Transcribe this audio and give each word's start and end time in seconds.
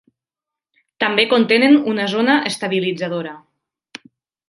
També 1.03 1.27
contenen 1.35 1.79
una 1.93 2.09
zona 2.17 2.41
estabilitzadora. 2.53 3.39